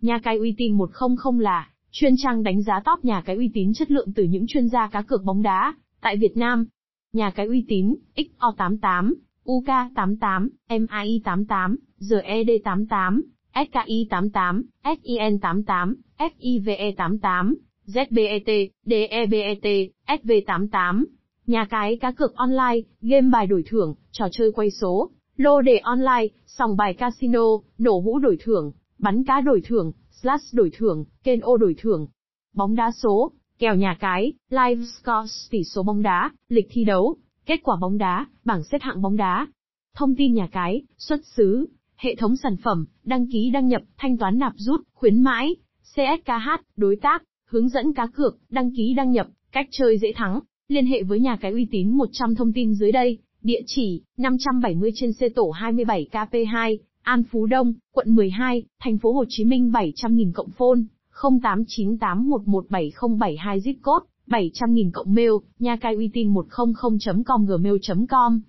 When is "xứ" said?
41.26-41.66